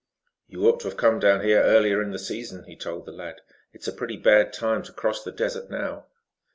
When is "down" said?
1.19-1.41